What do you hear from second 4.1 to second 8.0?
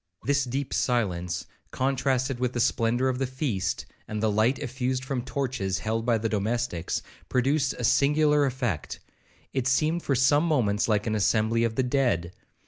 the light effused from torches held by the domestics, produced a